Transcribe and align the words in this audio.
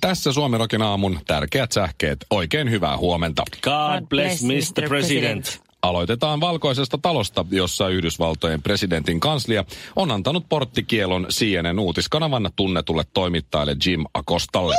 Tässä 0.00 0.32
Suomirokin 0.32 0.82
aamun 0.82 1.18
tärkeät 1.26 1.72
sähkeet. 1.72 2.26
Oikein 2.30 2.70
hyvää 2.70 2.96
huomenta. 2.96 3.42
God 3.62 4.08
bless 4.08 4.42
Mr. 4.42 4.88
President. 4.88 5.60
Aloitetaan 5.82 6.40
valkoisesta 6.40 6.98
talosta, 6.98 7.44
jossa 7.50 7.88
Yhdysvaltojen 7.88 8.62
presidentin 8.62 9.20
kanslia 9.20 9.64
on 9.96 10.10
antanut 10.10 10.48
porttikielon 10.48 11.26
CNN 11.30 11.78
uutiskanavan 11.78 12.50
tunnetulle 12.56 13.04
toimittajalle 13.14 13.76
Jim 13.86 14.04
Acostalle. 14.14 14.74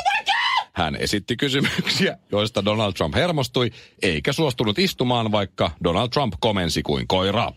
Hän 0.73 0.95
esitti 0.95 1.37
kysymyksiä, 1.37 2.17
joista 2.31 2.65
Donald 2.65 2.93
Trump 2.93 3.15
hermostui, 3.15 3.71
eikä 4.01 4.33
suostunut 4.33 4.79
istumaan, 4.79 5.31
vaikka 5.31 5.71
Donald 5.83 6.09
Trump 6.09 6.33
komensi 6.39 6.83
kuin 6.83 7.07
koiraa. 7.07 7.53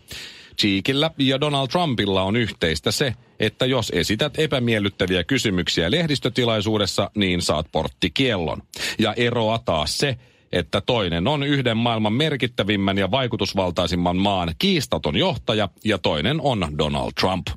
Cheekillä 0.61 1.11
ja 1.17 1.41
Donald 1.41 1.67
Trumpilla 1.67 2.23
on 2.23 2.35
yhteistä 2.35 2.91
se, 2.91 3.13
että 3.39 3.65
jos 3.65 3.91
esität 3.95 4.39
epämiellyttäviä 4.39 5.23
kysymyksiä 5.23 5.91
lehdistötilaisuudessa, 5.91 7.11
niin 7.15 7.41
saat 7.41 7.65
porttikiellon. 7.71 8.61
Ja 8.99 9.13
eroa 9.13 9.59
taas 9.59 9.97
se, 9.97 10.17
että 10.51 10.81
toinen 10.81 11.27
on 11.27 11.43
yhden 11.43 11.77
maailman 11.77 12.13
merkittävimmän 12.13 12.97
ja 12.97 13.11
vaikutusvaltaisimman 13.11 14.17
maan 14.17 14.55
kiistaton 14.59 15.17
johtaja 15.17 15.69
ja 15.85 15.97
toinen 15.97 16.41
on 16.41 16.67
Donald 16.77 17.11
Trump. 17.19 17.47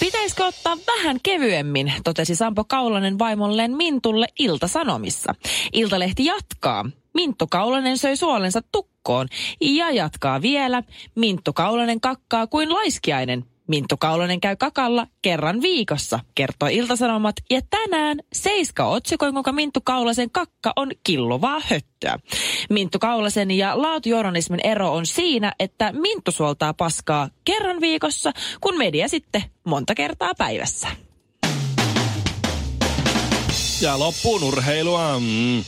Pitäisikö 0.00 0.44
ottaa 0.44 0.76
vähän 0.86 1.18
kevyemmin, 1.22 1.92
totesi 2.04 2.34
Sampo 2.34 2.64
Kaulanen 2.64 3.18
vaimolleen 3.18 3.76
Mintulle 3.76 4.26
Ilta-Sanomissa. 4.38 5.34
Iltalehti 5.72 6.24
jatkaa. 6.24 6.84
Minttu 7.14 7.46
Kaulanen 7.46 7.98
söi 7.98 8.16
suolensa 8.16 8.60
tukkoon 9.06 9.28
ja 9.60 9.90
jatkaa 9.90 10.42
vielä. 10.42 10.82
Minttu 11.14 11.52
Kaulanen 11.52 12.00
kakkaa 12.00 12.46
kuin 12.46 12.72
laiskiainen. 12.72 13.44
Minttu 13.68 13.96
Kaulanen 13.96 14.40
käy 14.40 14.56
kakalla 14.56 15.06
kerran 15.22 15.62
viikossa, 15.62 16.20
kertoi 16.34 16.76
Iltasanomat. 16.76 17.36
Ja 17.50 17.60
tänään 17.70 18.18
Seiska 18.32 18.84
otsikoi, 18.84 19.32
kuinka 19.32 19.52
Minttu 19.52 19.80
Kaulasen 19.84 20.30
kakka 20.30 20.72
on 20.76 20.90
killuvaa 21.04 21.60
höttöä. 21.70 22.18
Minttu 22.70 22.98
Kaulasen 22.98 23.50
ja 23.50 23.82
laatujournalismin 23.82 24.60
ero 24.64 24.92
on 24.92 25.06
siinä, 25.06 25.52
että 25.60 25.92
Minttu 25.92 26.30
suoltaa 26.30 26.74
paskaa 26.74 27.28
kerran 27.44 27.80
viikossa, 27.80 28.32
kun 28.60 28.78
media 28.78 29.08
sitten 29.08 29.42
monta 29.64 29.94
kertaa 29.94 30.34
päivässä. 30.38 30.88
Ja 33.80 33.98
loppuun 33.98 34.42
urheilua. 34.42 35.18
Mm. 35.20 35.64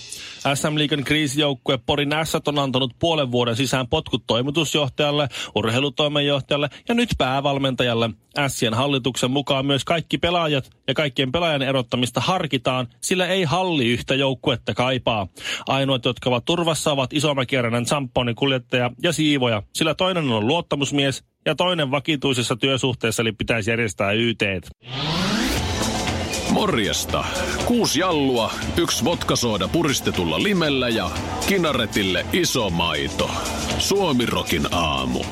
SM-liikan 0.54 1.04
kriisijoukkue 1.04 1.78
Porin 1.86 2.10
S 2.24 2.34
on 2.34 2.58
antanut 2.58 2.94
puolen 2.98 3.30
vuoden 3.30 3.56
sisään 3.56 3.88
potkut 3.88 4.22
toimitusjohtajalle, 4.26 5.28
urheilutoimenjohtajalle 5.54 6.68
ja 6.88 6.94
nyt 6.94 7.08
päävalmentajalle. 7.18 8.10
Sien 8.48 8.74
hallituksen 8.74 9.30
mukaan 9.30 9.66
myös 9.66 9.84
kaikki 9.84 10.18
pelaajat 10.18 10.70
ja 10.88 10.94
kaikkien 10.94 11.32
pelaajan 11.32 11.62
erottamista 11.62 12.20
harkitaan, 12.20 12.86
sillä 13.00 13.26
ei 13.26 13.44
halli 13.44 13.88
yhtä 13.88 14.14
joukkuetta 14.14 14.74
kaipaa. 14.74 15.26
Ainoat, 15.66 16.04
jotka 16.04 16.30
ovat 16.30 16.44
turvassa, 16.44 16.92
ovat 16.92 17.12
Isomäkijärjenen 17.12 17.86
Zamponin 17.86 18.34
kuljettaja 18.34 18.90
ja 19.02 19.12
siivoja, 19.12 19.62
sillä 19.74 19.94
toinen 19.94 20.30
on 20.30 20.46
luottamusmies 20.46 21.24
ja 21.46 21.54
toinen 21.54 21.90
vakituisessa 21.90 22.56
työsuhteessa, 22.56 23.22
eli 23.22 23.32
pitäisi 23.32 23.70
järjestää 23.70 24.12
YTet. 24.12 24.68
Morjesta. 26.52 27.24
Kuusi 27.64 28.00
jallua, 28.00 28.52
yksi 28.76 29.04
vodkasooda 29.04 29.68
puristetulla 29.68 30.42
limellä 30.42 30.88
ja 30.88 31.10
kinaretille 31.48 32.26
iso 32.32 32.70
maito. 32.70 33.30
Suomirokin 33.78 34.74
aamu. 34.74 35.24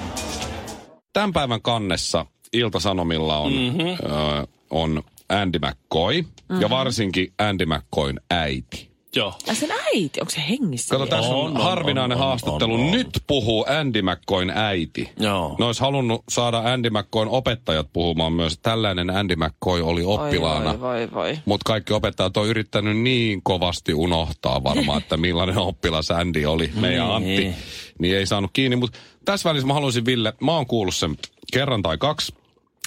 Tämän 1.13 1.33
päivän 1.33 1.63
kannessa 1.63 2.27
Ilta-Sanomilla 2.53 3.39
on, 3.39 3.53
mm-hmm. 3.53 3.89
ö, 3.89 4.47
on 4.71 5.03
Andy 5.29 5.59
McCoy 5.59 6.23
mm-hmm. 6.23 6.61
ja 6.61 6.71
varsinkin 6.71 7.33
Andy 7.39 7.67
McCoyn 7.67 8.21
äiti. 8.31 8.96
Joo. 9.17 9.35
Ja 9.47 9.55
sen 9.55 9.71
äiti, 9.95 10.21
onko 10.21 10.31
se 10.31 10.43
hengissä? 10.49 10.95
Kato, 10.95 11.07
tässä 11.07 11.31
on, 11.31 11.47
On, 11.47 11.57
on, 11.57 11.63
harvinainen 11.63 12.17
on, 12.19 12.23
on, 12.23 12.29
haastattelu. 12.29 12.75
on, 12.75 12.81
on. 12.81 12.91
Nyt 12.91 13.09
puhuu 13.27 13.65
Andy 13.69 14.03
McCoyn 14.03 14.51
äiti. 14.55 15.11
Joo. 15.21 15.57
Ne 15.59 15.65
olisi 15.65 15.81
halunnut 15.81 16.23
saada 16.29 16.59
Andy 16.59 16.91
McCoyn 16.91 17.29
opettajat 17.29 17.93
puhumaan 17.93 18.33
myös. 18.33 18.59
Tällainen 18.59 19.11
Andy 19.11 19.37
McCoy 19.37 19.83
oli 19.83 20.03
oppilaana. 20.05 20.81
Voi, 20.81 20.99
voi, 20.99 21.09
voi. 21.15 21.39
Mutta 21.45 21.65
kaikki 21.67 21.93
opettajat 21.93 22.37
on 22.37 22.47
yrittänyt 22.47 22.97
niin 22.99 23.43
kovasti 23.43 23.95
unohtaa 23.95 24.65
varmaan, 24.65 25.03
että 25.03 25.17
millainen 25.17 25.59
oppilas 25.59 26.11
Andy 26.11 26.45
oli, 26.45 26.71
meidän 26.81 27.11
Antti. 27.11 27.29
Niin. 27.37 27.55
Niin 27.99 28.17
ei 28.17 28.27
saanut 28.27 28.51
kiinni. 28.53 28.77
Mutta 28.77 28.99
tässä 29.25 29.49
välissä 29.49 29.67
mä 29.67 29.75
haluaisin, 29.75 30.05
Ville, 30.07 30.33
mä 30.41 30.53
oon 30.53 30.67
kuullut 30.67 30.95
sen 30.95 31.17
kerran 31.53 31.83
tai 31.83 31.99
kaksi. 31.99 32.35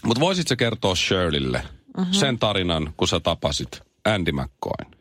Mutta 0.06 0.20
voisit 0.20 0.48
sä 0.48 0.56
kertoa 0.56 0.96
Shirleylle 0.96 1.64
Mhm. 1.98 2.12
sen 2.12 2.40
tarinan, 2.40 2.94
kun 2.98 3.08
sä 3.08 3.20
tapasit 3.20 3.82
Andy 4.06 4.32
McCoyn? 4.32 4.99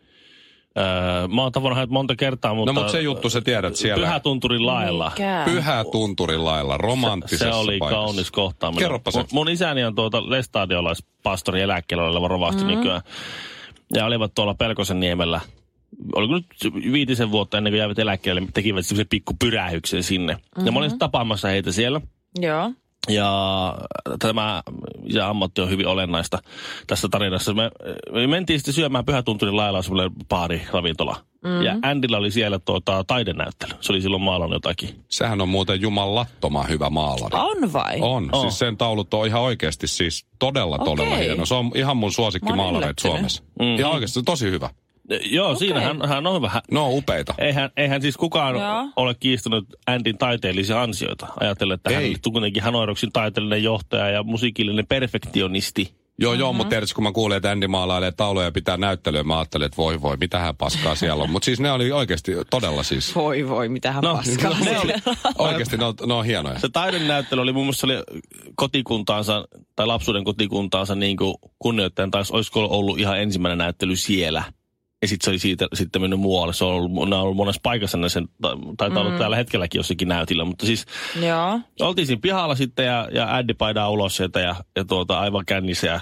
Öö, 0.78 1.28
mä 1.28 1.42
oon 1.42 1.52
tavannut 1.52 1.76
hänet 1.76 1.90
monta 1.90 2.16
kertaa, 2.16 2.54
mutta... 2.54 2.72
No 2.72 2.80
mutta 2.80 2.92
se 2.92 3.00
juttu 3.00 3.30
sä 3.30 3.40
tiedät 3.40 3.76
siellä. 3.76 4.06
Pyhätunturin 4.06 4.66
lailla. 4.66 5.10
Mikä? 5.10 5.42
Pyhä 5.44 5.84
tunturin 5.92 6.44
lailla, 6.44 6.76
romanttisessa 6.76 7.44
Se 7.44 7.54
oli 7.54 7.78
paikassa. 7.78 8.00
kaunis 8.00 8.30
kohtaaminen. 8.30 8.84
Kerropa 8.84 9.10
se. 9.10 9.18
Mun, 9.18 9.26
mun 9.32 9.48
isäni 9.48 9.84
on 9.84 9.94
tuota 9.94 10.30
lestadiolaispastori 10.30 11.60
eläkkeellä 11.60 12.04
oleva 12.04 12.28
rovasti 12.28 12.62
mm. 12.62 12.68
nykyään. 12.68 13.00
Ja 13.94 14.06
olivat 14.06 14.34
tuolla 14.34 14.54
Pelkosen 14.54 15.00
niemellä. 15.00 15.40
Oliko 16.14 16.34
nyt 16.34 16.46
viitisen 16.92 17.30
vuotta 17.30 17.58
ennen 17.58 17.72
kuin 17.72 17.78
jäivät 17.78 17.98
eläkkeelle, 17.98 18.42
tekivät 18.54 18.86
semmoisen 18.86 19.08
pikku 19.10 19.34
pyrähyksen 19.38 20.02
sinne. 20.02 20.32
Mm-hmm. 20.32 20.66
Ja 20.66 20.72
mä 20.72 20.78
olin 20.78 20.98
tapaamassa 20.98 21.48
heitä 21.48 21.72
siellä. 21.72 22.00
Joo. 22.40 22.72
Ja 23.08 23.74
tämä 24.18 24.62
ja 25.08 25.28
ammatti 25.28 25.60
on 25.60 25.70
hyvin 25.70 25.86
olennaista 25.86 26.38
tässä 26.86 27.08
tarinassa. 27.10 27.54
Me, 27.54 27.70
me 28.12 28.26
mentiin 28.26 28.58
sitten 28.58 28.74
syömään 28.74 29.04
Pyhätunturin 29.04 29.56
lailla 29.56 29.82
semmoinen 29.82 30.10
baari, 30.28 30.62
ravintola. 30.72 31.16
Mm-hmm. 31.44 31.62
Ja 31.62 31.76
Andillä 31.82 32.16
oli 32.16 32.30
siellä 32.30 32.58
tuota, 32.58 33.04
taidenäyttely. 33.04 33.72
Se 33.80 33.92
oli 33.92 34.00
silloin 34.00 34.22
maalannut 34.22 34.56
jotakin. 34.56 35.04
Sehän 35.08 35.40
on 35.40 35.48
muuten 35.48 35.80
jumalattoman 35.80 36.68
hyvä 36.68 36.90
maalari. 36.90 37.38
On 37.38 37.72
vai? 37.72 37.98
On. 38.00 38.28
On. 38.32 38.40
Siis 38.40 38.58
sen 38.58 38.76
taulut 38.76 39.14
on 39.14 39.26
ihan 39.26 39.42
oikeasti 39.42 39.86
siis 39.86 40.26
todella, 40.38 40.78
todella 40.78 41.14
Okei. 41.14 41.24
hieno. 41.26 41.46
Se 41.46 41.54
on 41.54 41.70
ihan 41.74 41.96
mun 41.96 42.12
suosikkimaalareita 42.12 43.08
yllättynyt. 43.08 43.12
Suomessa. 43.12 43.42
Mhm. 43.58 43.78
Ihan 43.78 43.92
oikeasti 43.92 44.22
tosi 44.22 44.50
hyvä. 44.50 44.70
Joo, 45.30 45.46
okay. 45.46 45.58
siinä 45.58 45.80
hän, 45.80 46.08
hän 46.08 46.26
on 46.26 46.42
vähän. 46.42 46.62
Ne 46.70 46.78
on 46.80 46.90
upeita. 46.94 47.34
Eihän, 47.38 47.70
eihän 47.76 48.02
siis 48.02 48.16
kukaan 48.16 48.54
Joo. 48.54 48.88
ole 48.96 49.14
kiistänyt 49.20 49.64
Andin 49.86 50.18
taiteellisia 50.18 50.82
ansioita. 50.82 51.26
Ajattelen, 51.40 51.74
että 51.74 51.90
hän 51.90 52.02
Ei. 52.02 52.08
oli 52.08 52.32
kuitenkin 52.32 52.62
Hanoiroksin 52.62 53.12
taiteellinen 53.12 53.62
johtaja 53.62 54.10
ja 54.10 54.22
musiikillinen 54.22 54.86
perfektionisti. 54.86 55.98
Joo, 56.20 56.34
joo, 56.34 56.52
mutta 56.52 56.70
tiedätkö, 56.70 56.94
kun 56.94 57.04
mä 57.04 57.12
kuulin, 57.12 57.36
että 57.36 57.50
Andy 57.50 57.66
maalailee 57.66 58.12
tauluja 58.12 58.46
ja 58.46 58.52
pitää 58.52 58.76
näyttelyä, 58.76 59.22
mä 59.24 59.38
ajattelin, 59.38 59.66
että 59.66 59.76
voi 59.76 60.02
voi, 60.02 60.16
mitähän 60.16 60.56
paskaa 60.56 60.94
siellä 60.94 61.22
on. 61.22 61.30
Mutta 61.30 61.44
siis 61.44 61.60
ne 61.60 61.72
oli 61.72 61.92
oikeasti 61.92 62.32
todella 62.50 62.82
siis, 62.82 63.14
Voi 63.14 63.48
voi, 63.48 63.68
mitähän 63.68 64.02
No, 64.04 64.14
paskaa. 64.16 64.56
ne 64.64 64.78
oli, 64.78 64.92
oikeasti 65.38 65.76
ne 65.76 65.84
on, 65.84 65.94
ne 66.06 66.14
on 66.14 66.24
hienoja. 66.24 66.58
se 66.58 66.68
taidenäyttely 66.68 67.42
oli 67.42 67.52
muun 67.52 67.66
muassa 67.66 67.86
oli 67.86 67.94
kotikuntaansa 68.56 69.48
tai 69.76 69.86
lapsuuden 69.86 70.24
kotikuntaansa 70.24 70.94
niin 70.94 71.16
kuin 71.16 71.34
kunnioittajan, 71.58 72.10
tai 72.10 72.22
olisiko 72.30 72.64
ollut 72.64 72.98
ihan 72.98 73.20
ensimmäinen 73.20 73.58
näyttely 73.58 73.96
siellä. 73.96 74.42
Ja 75.02 75.08
sitten 75.08 75.24
se 75.24 75.30
oli 75.30 75.38
siitä 75.38 75.68
sitten 75.74 76.02
mennyt 76.02 76.20
muualle. 76.20 76.52
Se 76.52 76.64
on 76.64 76.72
ollut, 76.72 76.98
on 76.98 77.12
ollut 77.12 77.36
monessa 77.36 77.60
paikassa, 77.62 77.98
tai- 78.42 78.56
taitaa 78.76 79.02
olla 79.02 79.18
tällä 79.18 79.36
hetkelläkin 79.36 79.78
jossakin 79.78 80.08
näytillä. 80.08 80.44
Mutta 80.44 80.66
siis 80.66 80.86
Joo. 81.26 81.60
oltiin 81.80 82.06
siinä 82.06 82.20
pihalla 82.20 82.54
sitten 82.54 82.86
ja, 82.86 83.08
ja 83.12 83.36
Andy 83.36 83.54
paidaa 83.54 83.90
ulos 83.90 84.16
sieltä 84.16 84.40
ja, 84.40 84.56
ja 84.76 84.84
tuota, 84.84 85.18
aivan 85.18 85.44
kännissä 85.46 85.86
ja 85.86 86.00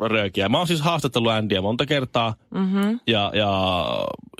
röökiä. 0.00 0.48
Mä 0.48 0.58
oon 0.58 0.66
siis 0.66 0.80
haastattellut 0.80 1.32
Andyä 1.32 1.60
monta 1.62 1.86
kertaa 1.86 2.34
Mm-hmm. 2.54 3.00
ja, 3.06 3.30
ja 3.34 3.82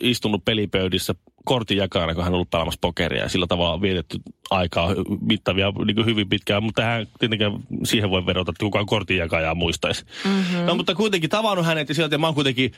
istunut 0.00 0.44
pelipöydissä 0.44 1.14
kortin 1.48 1.76
jakana, 1.76 2.14
kun 2.14 2.24
hän 2.24 2.32
on 2.32 2.34
ollut 2.34 2.50
pelaamassa 2.50 2.78
pokeria. 2.80 3.22
Ja 3.22 3.28
sillä 3.28 3.46
tavalla 3.46 3.72
on 3.72 3.82
vietetty 3.82 4.18
aikaa 4.50 4.94
mittavia 5.20 5.72
niin 5.86 6.06
hyvin 6.06 6.28
pitkään, 6.28 6.62
mutta 6.62 6.82
hän 6.82 7.06
tietenkään 7.18 7.52
siihen 7.84 8.10
voi 8.10 8.26
verrata, 8.26 8.50
että 8.50 8.64
kukaan 8.64 8.86
kortin 8.86 9.16
jakajaa 9.16 9.54
muistaisi. 9.54 10.04
Mm-hmm. 10.24 10.58
No 10.58 10.74
mutta 10.74 10.94
kuitenkin 10.94 11.30
tavannut 11.30 11.66
hänet 11.66 11.88
ja 11.88 11.94
sieltä 11.94 12.14
ja 12.14 12.18
mä 12.18 12.26
oon 12.26 12.34
kuitenkin 12.34 12.72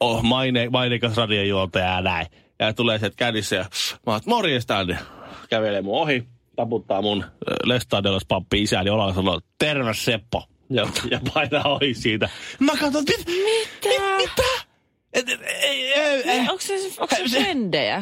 oh, 0.00 0.22
maine, 0.22 0.68
maineikas 0.68 1.16
radiojuontaja 1.16 1.94
ja 1.94 2.00
näin. 2.00 2.26
Ja 2.58 2.72
tulee 2.72 2.98
sieltä 2.98 3.16
kädissä 3.16 3.56
ja 3.56 3.64
mä 4.06 4.12
oon, 4.12 4.20
morjesta. 4.26 4.86
Kävelee 5.48 5.82
mun 5.82 6.00
ohi, 6.00 6.24
taputtaa 6.56 7.02
mun 7.02 7.24
Lestadiolaspappi 7.64 8.62
isäni 8.62 8.90
olalla 8.90 9.10
ja 9.10 9.14
sanoo, 9.14 9.40
terve 9.58 9.94
Seppo. 9.94 10.44
Ja, 10.70 10.86
ja 11.10 11.20
painaa 11.34 11.64
ohi 11.64 11.94
siitä. 11.94 12.28
Mä 12.60 12.72
katson, 12.80 13.04
mit, 13.08 13.26
Mitä? 13.26 14.16
mitä? 14.16 14.71
Ei, 15.12 15.92
ei, 15.92 16.22
ei. 16.30 16.40
Onko 16.40 16.60
se, 16.60 16.74
onko 17.00 17.16
se 17.16 17.24
frendejä? 17.42 18.00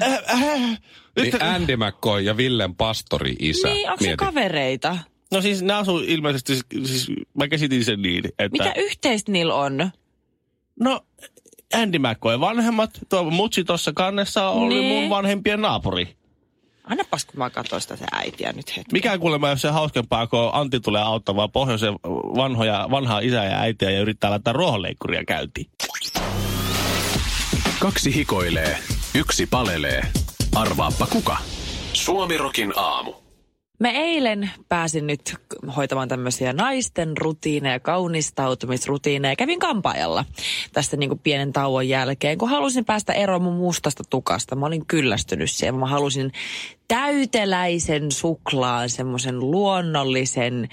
Niin 1.21 1.43
Andy 1.43 1.77
McCoy 1.77 2.21
ja 2.21 2.37
Villen 2.37 2.75
pastori 2.75 3.37
isä. 3.39 3.69
Niin, 3.69 3.91
onko 3.91 4.05
se 4.05 4.17
kavereita? 4.17 4.99
No 5.33 5.41
siis 5.41 5.63
ne 5.63 5.73
asuu 5.73 5.99
ilmeisesti, 5.99 6.57
siis 6.85 7.07
mä 7.35 7.49
käsitin 7.49 7.85
sen 7.85 8.03
niin, 8.03 8.25
että... 8.27 8.49
Mitä 8.65 8.73
yhteistä 8.77 9.33
niillä 9.33 9.55
on? 9.55 9.91
No, 10.81 11.01
Andy 11.75 11.99
McCoy 11.99 12.41
vanhemmat, 12.41 12.91
tuo 13.09 13.25
mutsi 13.31 13.65
tuossa 13.65 13.93
kannessa 13.93 14.49
oli 14.49 14.75
Niin. 14.75 15.01
mun 15.03 15.11
vanhempien 15.11 15.61
naapuri. 15.61 16.17
Annapas, 16.85 17.25
kun 17.25 17.39
mä 17.39 17.51
katsoin 17.51 17.83
sitä 17.83 17.97
se 17.97 18.05
äitiä 18.13 18.53
nyt 18.53 18.77
hetki. 18.77 18.93
Mikä 18.93 19.19
kuulemma, 19.19 19.49
jos 19.49 19.61
se 19.63 19.69
hauskempaa, 19.69 20.27
kun 20.27 20.51
Antti 20.53 20.81
tulee 20.81 21.03
auttamaan 21.03 21.51
pohjoisen 21.53 21.95
vanhoja, 22.37 22.89
vanhaa 22.91 23.21
isää 23.21 23.45
ja 23.45 23.61
äitiä 23.61 23.91
ja 23.91 24.01
yrittää 24.01 24.31
laittaa 24.31 24.53
ruohonleikkuria 24.53 25.25
käyntiin. 25.25 25.67
Kaksi 27.81 28.15
hikoilee, 28.15 28.79
yksi 29.15 29.47
palelee. 29.47 30.03
Arvaappa 30.55 31.07
kuka? 31.07 31.37
Suomirokin 31.93 32.73
aamu. 32.77 33.13
Mä 33.79 33.91
eilen 33.91 34.51
pääsin 34.69 35.07
nyt 35.07 35.35
hoitamaan 35.77 36.09
tämmöisiä 36.09 36.53
naisten 36.53 37.17
rutiineja, 37.17 37.81
kaunistautumisrutiineja. 37.81 39.37
Kävin 39.37 39.59
kampaajalla 39.59 40.25
tästä 40.73 40.97
niin 40.97 41.11
kuin 41.11 41.19
pienen 41.19 41.53
tauon 41.53 41.89
jälkeen, 41.89 42.39
kun 42.39 42.51
halusin 42.51 42.85
päästä 42.85 43.13
eroon 43.13 43.43
mun 43.43 43.57
mustasta 43.57 44.03
tukasta. 44.11 44.57
Mä 44.57 44.67
olin 44.67 44.87
kyllästynyt 44.87 45.51
siihen. 45.51 45.75
Mä 45.75 45.87
halusin 45.87 46.33
täyteläisen 46.91 48.13
suklaan, 48.13 48.91
semmoisen 48.91 49.41
luonnollisen 49.41 50.69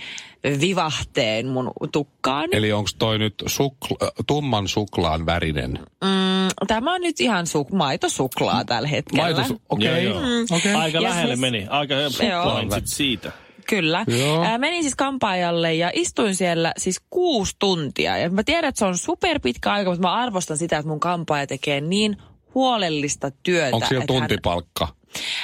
vivahteen 0.61 1.47
mun 1.47 1.71
tukkaan. 1.91 2.49
Eli 2.51 2.71
onko 2.71 2.89
toi 2.99 3.19
nyt 3.19 3.43
sukla, 3.45 3.97
äh, 4.03 4.09
tumman 4.27 4.67
suklaan 4.67 5.25
värinen? 5.25 5.71
Mm, 6.03 6.67
tämä 6.67 6.93
on 6.93 7.01
nyt 7.01 7.19
ihan 7.19 7.45
su- 7.45 7.75
maitosuklaa 7.75 8.65
tällä 8.65 8.87
hetkellä. 8.87 9.23
Maito, 9.23 9.55
okei. 9.69 10.03
Joo, 10.03 10.13
joo. 10.21 10.21
okei. 10.57 10.73
Aika 10.73 10.97
Ja 10.97 11.03
lähelle 11.03 11.33
siis- 11.35 11.39
meni. 11.41 11.67
Aika 11.69 11.95
pointsit 12.43 12.87
siitä. 12.87 13.31
Kyllä. 13.67 14.05
Joo. 14.19 14.43
Ää, 14.43 14.57
menin 14.57 14.83
siis 14.83 14.95
kampaajalle 14.95 15.73
ja 15.73 15.91
istuin 15.93 16.35
siellä 16.35 16.73
siis 16.77 17.01
kuusi 17.09 17.55
tuntia. 17.59 18.17
Ja 18.17 18.29
mä 18.29 18.43
tiedän, 18.43 18.69
että 18.69 18.79
se 18.79 18.85
on 18.85 18.97
super 18.97 19.39
pitkä 19.39 19.71
aika, 19.71 19.89
mutta 19.89 20.07
mä 20.07 20.13
arvostan 20.13 20.57
sitä, 20.57 20.77
että 20.77 20.89
mun 20.89 20.99
kampaaja 20.99 21.47
tekee 21.47 21.81
niin 21.81 22.17
huolellista 22.55 23.31
työtä. 23.43 23.75
Onko 23.75 23.87
siellä 23.87 24.03
että 24.03 24.13
hän- 24.13 24.21
tuntipalkka? 24.21 24.87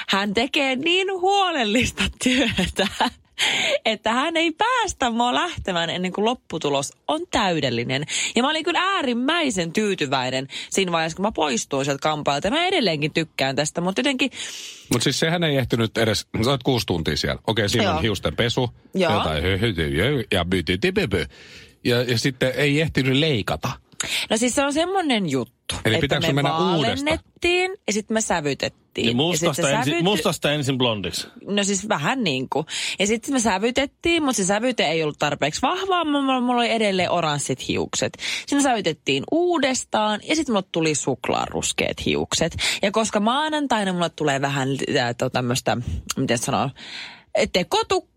Hän 0.09 0.33
tekee 0.33 0.75
niin 0.75 1.11
huolellista 1.11 2.03
työtä, 2.23 2.87
että 3.85 4.13
hän 4.13 4.37
ei 4.37 4.51
päästä 4.51 5.09
mua 5.09 5.33
lähtemään 5.33 5.89
ennen 5.89 6.13
kuin 6.13 6.25
lopputulos 6.25 6.93
on 7.07 7.21
täydellinen. 7.31 8.03
Ja 8.35 8.43
mä 8.43 8.49
olin 8.49 8.63
kyllä 8.63 8.79
äärimmäisen 8.79 9.73
tyytyväinen 9.73 10.47
siinä 10.69 10.91
vaiheessa, 10.91 11.15
kun 11.15 11.25
mä 11.25 11.31
poistuin 11.31 11.85
sieltä 11.85 12.01
kampaalta. 12.01 12.47
Ja 12.47 12.51
mä 12.51 12.65
edelleenkin 12.65 13.13
tykkään 13.13 13.55
tästä, 13.55 13.81
mutta 13.81 13.99
jotenkin 13.99 14.31
Mutta 14.91 15.03
siis 15.03 15.19
sehän 15.19 15.43
ei 15.43 15.57
ehtinyt 15.57 15.97
edes, 15.97 16.27
sä 16.45 16.51
oot 16.51 16.63
kuusi 16.63 16.85
tuntia 16.85 17.17
siellä. 17.17 17.41
Okei, 17.47 17.69
siinä 17.69 17.83
Joo. 17.83 17.95
on 17.95 18.01
hiusten 18.01 18.35
pesu. 18.35 18.69
Joo. 18.93 19.13
Jotain 19.13 19.43
ja. 19.43 20.45
Ja, 21.83 22.01
ja 22.01 22.17
sitten 22.17 22.51
ei 22.55 22.81
ehtinyt 22.81 23.17
leikata. 23.17 23.71
No 24.29 24.37
siis 24.37 24.55
se 24.55 24.65
on 24.65 24.73
semmoinen 24.73 25.29
juttu, 25.29 25.75
Eli 25.85 25.95
että 25.95 26.01
pitääkö 26.01 26.27
me 26.27 26.33
mennä 26.33 26.75
uudestaan? 26.75 27.19
ja 27.87 27.93
sitten 27.93 28.15
me 28.15 28.21
sävytettiin. 28.21 28.82
Niin 29.01 29.09
Ja 29.09 29.15
mustasta, 29.15 29.61
se 29.61 29.71
ensin, 29.71 29.93
sävyty- 29.93 30.03
mustasta 30.03 30.51
ensin 30.51 30.77
blondiksi. 30.77 31.27
No 31.47 31.63
siis 31.63 31.89
vähän 31.89 32.23
niin 32.23 32.49
kuin. 32.49 32.65
Ja 32.99 33.07
sitten 33.07 33.33
me 33.33 33.39
sävytettiin, 33.39 34.23
mutta 34.23 34.37
se 34.37 34.45
sävyte 34.45 34.83
ei 34.85 35.03
ollut 35.03 35.19
tarpeeksi 35.19 35.61
vahvaa. 35.61 36.05
Mulla, 36.05 36.41
mulla 36.41 36.61
oli 36.61 36.71
edelleen 36.71 37.11
oranssit 37.11 37.67
hiukset. 37.67 38.13
Sitten 38.39 38.57
me 38.57 38.61
sävytettiin 38.61 39.23
uudestaan 39.31 40.19
ja 40.29 40.35
sitten 40.35 40.53
mulle 40.53 40.67
tuli 40.71 40.95
suklaaruskeet 40.95 42.05
hiukset. 42.05 42.55
Ja 42.81 42.91
koska 42.91 43.19
maanantaina 43.19 43.93
mulle 43.93 44.09
tulee 44.09 44.41
vähän 44.41 44.69
äh, 44.69 45.15
to, 45.17 45.29
tämmöistä, 45.29 45.77
miten 46.17 46.37
sanoo, 46.37 46.69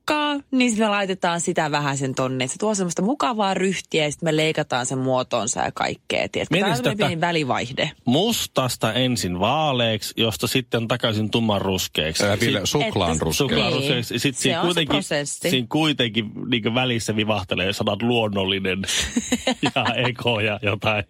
tekotukkaa, 0.06 0.48
niin 0.50 0.70
sitten 0.70 0.86
me 0.86 0.90
laitetaan 0.90 1.40
sitä 1.40 1.70
vähän 1.70 1.96
sen 1.98 2.14
tonne. 2.14 2.46
Se 2.46 2.54
tuo 2.58 2.74
semmoista 2.74 3.02
mukavaa 3.02 3.54
ryhtiä 3.54 4.04
ja 4.04 4.10
sitten 4.10 4.26
me 4.26 4.36
leikataan 4.36 4.86
sen 4.86 4.98
muotoonsa 4.98 5.60
ja 5.60 5.72
kaikkea. 5.72 6.28
Tiedätkö? 6.32 6.58
Tämä 6.58 6.70
on 6.70 6.76
semmoinen 6.76 6.96
sitä, 6.96 7.06
pieni 7.08 7.20
välivaihde. 7.20 7.90
Mustasta 8.04 8.92
ensin 8.92 9.40
vaaleeksi, 9.40 10.14
josta 10.16 10.46
sitten 10.46 10.88
takaisin 10.88 11.30
tumman 11.30 11.60
ruskeaksi. 11.62 12.24
Ää, 12.24 12.40
Ville, 12.40 12.58
Sit- 12.58 12.66
suklaan 12.68 13.12
Että- 13.12 13.24
ruskea. 13.24 13.46
Suklaan 13.48 13.72
Niin. 13.72 13.76
ruskeaksi. 13.80 14.18
Sitten 14.18 14.42
siinä 14.42 14.60
kuitenkin, 14.60 15.02
siinä 15.50 15.66
kuitenkin 15.70 16.30
niin 16.48 16.74
välissä 16.74 17.16
vivahtelee 17.16 17.72
sanat 17.72 18.02
luonnollinen 18.02 18.82
ja 19.74 19.94
eko 20.08 20.40
ja 20.40 20.58
jotain. 20.62 21.04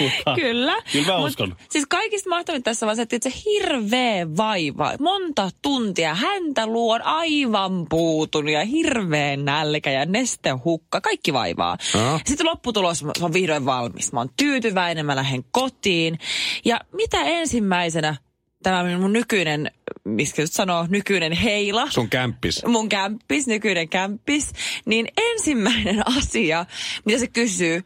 Mutta 0.00 0.34
Kyllä. 0.34 0.74
Kyllä 0.92 1.06
mä 1.12 1.18
Mut 1.18 1.28
uskon. 1.28 1.56
Siis 1.70 1.86
kaikista 1.88 2.30
mahtavinta 2.30 2.64
tässä 2.70 2.86
on 2.86 2.96
se, 2.96 3.02
että 3.02 3.16
se 3.22 3.32
hirveä 3.44 4.36
vaiva, 4.36 4.92
monta 5.00 5.50
tuntia, 5.62 6.14
häntä 6.14 6.66
luon 6.66 7.02
aivan 7.02 7.86
puutun 8.16 8.48
ja 8.48 8.64
hirveä 8.64 9.36
nälkä 9.36 9.90
ja 9.90 10.06
nestehukka, 10.06 11.00
kaikki 11.00 11.32
vaivaa. 11.32 11.76
Joo. 11.94 12.20
Sitten 12.26 12.46
lopputulos 12.46 13.04
on 13.20 13.32
vihdoin 13.32 13.64
valmis. 13.66 14.12
Mä 14.12 14.20
oon 14.20 14.30
tyytyväinen, 14.36 15.06
mä 15.06 15.16
lähden 15.16 15.44
kotiin. 15.50 16.18
Ja 16.64 16.80
mitä 16.92 17.22
ensimmäisenä 17.22 18.16
tämä 18.62 18.98
mun 18.98 19.12
nykyinen, 19.12 19.70
miskä 20.04 20.42
nyt 20.42 20.52
sanoo, 20.52 20.86
nykyinen 20.90 21.32
heila, 21.32 21.90
Sun 21.90 22.08
kämppis. 22.10 22.64
mun 22.66 22.88
kämppis, 22.88 23.46
nykyinen 23.46 23.88
kämppis, 23.88 24.52
niin 24.86 25.08
ensimmäinen 25.16 26.02
asia, 26.18 26.66
mitä 27.04 27.18
se 27.18 27.26
kysyy, 27.26 27.82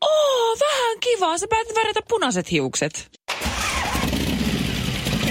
oo, 0.00 0.56
vähän 0.60 1.00
kivaa, 1.00 1.38
sä 1.38 1.46
päätit 1.50 1.76
värjätä 1.76 2.00
punaiset 2.08 2.50
hiukset. 2.50 3.10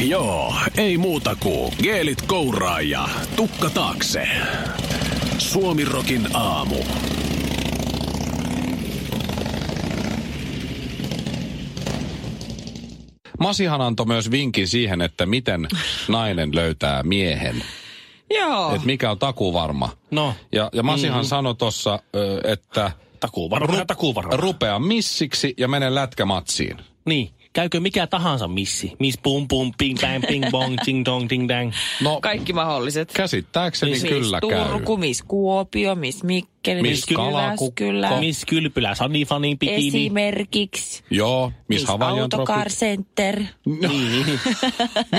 Joo, 0.02 0.54
ei 0.78 0.98
muuta 0.98 1.36
kuin 1.40 1.74
geelit 1.84 2.22
kouraa 2.22 2.82
ja 2.82 3.10
tukka 3.36 3.70
taakse. 3.70 4.28
Suomirokin 5.38 6.36
aamu. 6.36 6.76
Masihan 13.40 13.82
antoi 13.82 14.06
myös 14.06 14.32
vinkin 14.32 14.68
siihen, 14.68 15.02
että 15.02 15.26
miten 15.26 15.68
nainen 16.08 16.56
löytää 16.56 17.04
miehen. 17.04 17.64
Joo. 18.30 18.76
Että 18.76 18.86
mikä 18.86 19.12
on 19.12 19.20
takuvarma. 19.20 19.90
No, 20.12 20.34
Ja, 20.52 20.70
ja 20.74 20.84
Masihan 20.84 21.26
mm. 21.26 21.28
sanoi 21.28 21.56
tuossa, 21.56 22.00
että 22.44 22.92
takuu 23.20 23.50
varmaan. 23.50 23.88
Takuu 23.88 24.16
varmaan. 24.16 24.40
rupea 24.40 24.80
missiksi 24.80 25.54
ja 25.58 25.68
mene 25.68 25.96
lätkämatsiin. 25.96 26.78
Niin. 27.06 27.30
Käykö 27.56 27.80
mikä 27.80 28.08
tahansa 28.08 28.48
missi? 28.48 28.92
Miss 29.00 29.20
pum 29.24 29.48
pum, 29.48 29.72
ping 29.78 30.00
bang, 30.02 30.28
ping 30.28 30.52
bong, 30.52 30.78
ting 30.86 31.06
dong, 31.06 31.28
ting 31.28 31.50
dang. 31.50 31.72
No, 32.02 32.22
Kaikki 32.22 32.54
mahdolliset. 32.54 33.12
käsittääkseni 33.14 33.92
Miss 33.92 34.04
kyllä 34.04 34.40
käy. 34.50 34.66
Turku, 34.66 34.98
Miss 34.98 35.24
Kuopio, 35.28 35.96
Miss 35.96 36.24
Mikkeli, 36.24 36.82
Miss 36.82 37.08
Miss. 37.10 38.20
Miss 38.20 38.46
Kylpylä, 38.46 38.96
Sunny 38.96 39.26
Funny 39.26 39.56
Bikini. 39.56 39.88
Esimerkiksi 39.88 41.04
Joo, 41.10 41.52
Miss 41.68 41.82
Miss 41.82 41.90
Autocar. 41.90 42.70
Center. 42.70 43.44
Niin. 43.66 44.26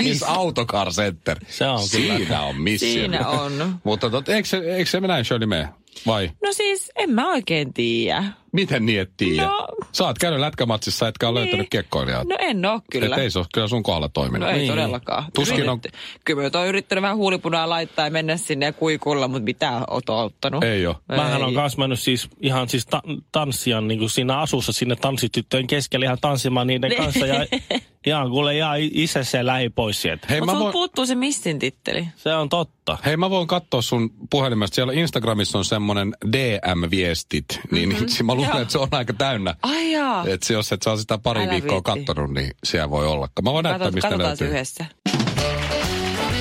Miss 0.03 0.23
Autocar 0.23 0.91
Center. 0.91 1.37
Se 1.47 1.67
on 1.67 1.79
kyllä. 1.91 2.17
Siinä 2.17 2.41
on 2.41 2.61
missio. 2.61 2.89
Siinä 2.89 3.27
on. 3.27 3.51
Mutta 3.83 4.09
tot, 4.09 4.29
eikö, 4.29 4.47
se, 4.47 4.57
eikö 4.57 4.89
se 4.89 4.99
näin 4.99 5.25
Shirley 5.25 5.47
mene? 5.47 5.69
Vai? 6.07 6.31
No 6.43 6.53
siis, 6.53 6.91
en 6.95 7.09
mä 7.09 7.29
oikein 7.31 7.73
tiedä. 7.73 8.23
Miten 8.51 8.85
niin 8.85 9.01
et 9.01 9.11
tiedä? 9.17 9.47
No. 9.47 9.67
Sä 9.91 10.03
oot 10.05 10.17
käynyt 10.19 10.39
lätkämatsissa, 10.39 11.07
etkä 11.07 11.27
ole 11.29 11.39
Niin. 11.39 11.45
löytänyt 11.45 11.69
kiekkoilijaa. 11.69 12.23
No 12.23 12.35
en 12.39 12.65
oo 12.65 12.81
kyllä. 12.91 13.15
Et 13.15 13.21
ei 13.21 13.31
se 13.31 13.39
ole 13.39 13.47
kyllä 13.53 13.67
sun 13.67 13.83
kohdalla 13.83 14.09
toiminut. 14.09 14.47
No 14.49 14.53
ei 14.53 14.59
Niin. 14.59 14.71
todellakaan. 14.71 15.25
Tuskin 15.35 15.69
on- 15.69 15.81
Kyllä 16.25 16.41
mä 16.43 16.59
oon 16.59 16.67
yrittänyt 16.67 17.01
vähän 17.01 17.17
huulipunaa 17.17 17.69
laittaa 17.69 18.05
ja 18.05 18.11
mennä 18.11 18.37
sinne 18.37 18.65
ja 18.65 18.73
kuikulla, 18.73 19.27
mutta 19.27 19.43
mitä 19.43 19.81
oot 19.89 20.09
auttanut? 20.09 20.63
Ei 20.63 20.85
oo. 20.87 20.95
Mähän 21.09 21.43
on 21.43 21.49
Ei. 21.49 21.55
kans 21.55 21.77
mennyt 21.77 21.99
siis 21.99 22.29
ihan 22.41 22.69
siis 22.69 22.85
ta- 22.85 23.01
tanssijan 23.31 23.87
niin 23.87 23.99
kuin 23.99 24.09
siinä 24.09 24.39
asussa 24.39 24.71
sinne 24.71 24.95
tanssityttöjen 24.95 25.67
keskelle 25.67 26.05
ihan 26.05 26.17
tanssimaan 26.21 26.67
niiden 26.67 26.89
Niin. 26.89 27.03
kanssa. 27.03 27.25
Ja 27.25 27.45
ihan 28.07 28.29
kuule 28.29 28.57
ihan 28.57 28.77
itse 28.79 29.23
se 29.23 29.45
lähi 29.45 29.69
pois 29.69 30.01
sieltä. 30.01 30.27
Hei 30.29 30.41
Mutta 30.41 30.59
voin, 30.59 30.71
puuttuu 30.71 31.05
se 31.05 31.15
missin 31.15 31.59
titteli. 31.59 32.07
Se 32.15 32.33
on 32.35 32.49
totta. 32.49 32.97
hei 33.05 33.17
mä 33.17 33.29
voin 33.29 33.47
katsoa 33.47 33.81
sun 33.81 34.09
puhelimesta. 34.29 34.75
Siellä 34.75 34.93
Instagramissa 34.93 35.57
on 35.57 35.65
semmonen 35.65 36.15
DM-viestit. 36.31 37.45
Niin 37.71 37.89
mm-hmm. 37.89 38.07
mä 38.25 38.35
luulen, 38.35 38.61
että 38.61 38.71
se 38.71 38.77
on 38.77 38.87
aika 38.91 39.13
täynnä. 39.13 39.55
Ai 39.63 39.76
jaa. 39.81 40.25
Että 40.27 40.53
jos 40.53 40.71
et 40.71 40.87
ole 40.87 40.97
sitä 40.97 41.17
pari 41.17 41.41
Älä 41.41 41.51
viikkoa 41.51 41.71
viitti. 41.71 42.05
kattonut, 42.05 42.33
niin 42.33 42.51
siellä 42.63 42.89
voi 42.89 43.07
olla. 43.07 43.27
Mä 43.41 43.53
voin 43.53 43.63
näyttää, 43.63 43.91
mistä 43.91 44.17
löytyy. 44.17 44.47
yhdessä. 44.47 44.85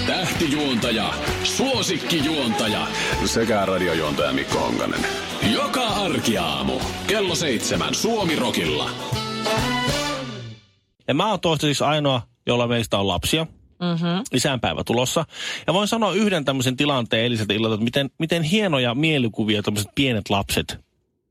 Tähtijuontaja, 0.06 1.14
suosikkijuontaja 1.44 2.86
sekä 3.24 3.66
radiojuontaja 3.66 4.32
Mikko 4.32 4.58
Honkanen. 4.58 5.00
Joka 5.54 5.86
arkiaamu 5.86 6.80
kello 7.06 7.34
seitsemän 7.34 7.94
Suomirokilla. 7.94 8.90
Ja 11.08 11.14
mä 11.14 11.30
oon 11.30 11.40
toistaiseksi 11.40 11.84
ainoa, 11.84 12.22
jolla 12.46 12.66
meistä 12.66 12.98
on 12.98 13.08
lapsia. 13.08 13.46
Mm-hmm. 13.80 14.22
Isänpäivä 14.32 14.84
tulossa. 14.84 15.24
Ja 15.66 15.74
voin 15.74 15.88
sanoa 15.88 16.12
yhden 16.12 16.44
tämmöisen 16.44 16.76
tilanteen 16.76 17.22
eiliseltä 17.22 17.54
illalta, 17.54 17.74
että 17.74 17.84
miten, 17.84 18.10
miten 18.18 18.42
hienoja 18.42 18.94
mielikuvia 18.94 19.62
tämmöiset 19.62 19.90
pienet 19.94 20.30
lapset 20.30 20.85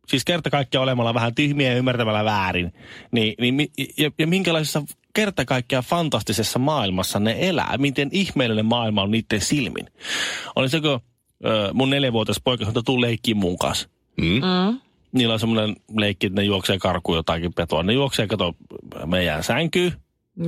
siis 0.07 0.25
kerta 0.25 0.49
kaikkiaan 0.49 0.83
olemalla 0.83 1.13
vähän 1.13 1.35
tyhmiä 1.35 1.71
ja 1.71 1.77
ymmärtämällä 1.77 2.25
väärin, 2.25 2.73
niin, 3.11 3.35
niin 3.39 3.71
ja, 3.97 4.11
ja 4.19 4.27
minkälaisessa 4.27 4.83
kerta 5.13 5.45
kaikkiaan 5.45 5.83
fantastisessa 5.83 6.59
maailmassa 6.59 7.19
ne 7.19 7.35
elää, 7.39 7.75
miten 7.77 8.09
ihmeellinen 8.11 8.65
maailma 8.65 9.01
on 9.01 9.11
niiden 9.11 9.41
silmin. 9.41 9.85
Oli 10.55 10.69
se, 10.69 10.81
kun 10.81 10.99
ö, 11.45 11.69
mun 11.73 11.89
neljävuotias 11.89 12.41
poika 12.43 12.65
sanoi, 12.65 12.71
että 12.71 12.85
tuu 12.85 13.01
leikkiin 13.01 13.37
mun 13.37 13.57
kanssa. 13.57 13.89
Mm. 14.17 14.25
Mm. 14.25 14.79
Niillä 15.11 15.33
on 15.33 15.39
semmoinen 15.39 15.75
leikki, 15.97 16.27
että 16.27 16.41
ne 16.41 16.45
juoksee 16.45 16.77
karkuun 16.77 17.17
jotakin 17.17 17.53
petoa. 17.53 17.83
Ne 17.83 17.93
juoksee, 17.93 18.27
kato, 18.27 18.55
meidän 19.05 19.43
sänkyyn. 19.43 19.93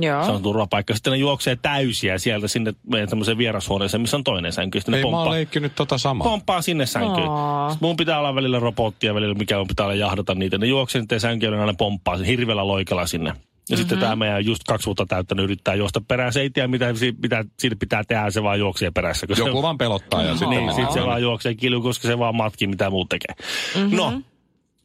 Joo. 0.00 0.24
Se 0.24 0.30
on 0.30 0.42
turvapaikka. 0.42 0.94
Sitten 0.94 1.10
ne 1.10 1.16
juoksee 1.16 1.56
täysiä 1.62 2.18
sieltä 2.18 2.48
sinne 2.48 2.72
meidän 2.92 3.08
tämmöiseen 3.08 3.38
vierashuoneeseen, 3.38 4.00
missä 4.00 4.16
on 4.16 4.24
toinen 4.24 4.52
sänky. 4.52 4.80
Sitten 4.80 4.92
ne 4.92 4.98
Ei 4.98 5.02
mä 5.02 5.06
pomppaa, 5.06 5.22
oon 5.22 5.30
leikkinyt 5.32 5.74
tota 5.74 5.98
samaa. 5.98 6.24
pomppaa 6.28 6.62
sinne 6.62 6.86
sänkyyn. 6.86 7.28
Aa. 7.28 7.70
Sitten 7.70 7.88
mun 7.88 7.96
pitää 7.96 8.18
olla 8.18 8.34
välillä 8.34 8.58
robottia, 8.58 9.14
välillä 9.14 9.34
mikä 9.34 9.58
on 9.60 9.66
pitää 9.68 9.86
olla 9.86 9.94
jahdata 9.94 10.34
niitä. 10.34 10.58
Ne 10.58 10.66
juoksee 10.66 11.00
niiden 11.00 11.20
sänkyyn 11.20 11.52
ja 11.52 11.66
ne 11.66 11.74
pomppaa 11.78 12.16
sen 12.16 12.26
hirveällä 12.26 12.66
loikalla 12.66 13.06
sinne. 13.06 13.28
Ja 13.30 13.34
mm-hmm. 13.34 13.76
sitten 13.82 13.98
tämä 13.98 14.16
meidän 14.16 14.44
just 14.46 14.62
kaksi 14.64 14.86
vuotta 14.86 15.06
täyttänyt 15.06 15.44
yrittää 15.44 15.74
juosta 15.74 16.00
perään. 16.08 16.32
Se 16.32 16.40
ei 16.40 16.50
tiedä, 16.50 16.68
mitä 16.68 16.94
si- 16.94 17.12
pitää, 17.12 17.44
siitä 17.58 17.76
pitää 17.80 18.02
tehdä, 18.08 18.30
se 18.30 18.42
vaan 18.42 18.58
juoksee 18.58 18.90
perässä. 18.90 19.26
kun 19.26 19.36
se- 19.36 19.42
Joku 19.42 19.62
vaan 19.62 19.78
pelottaa 19.78 20.22
ja 20.22 20.30
sitten 20.36 20.50
niin, 20.50 20.74
sitten 20.74 20.92
se 20.94 21.04
vaan 21.06 21.22
juoksee 21.22 21.54
kilju, 21.54 21.82
koska 21.82 22.08
se 22.08 22.18
vaan 22.18 22.34
matkii, 22.36 22.68
mitä 22.68 22.90
muu 22.90 23.04
tekee. 23.04 23.34
Mm-hmm. 23.76 23.96
No, 23.96 24.20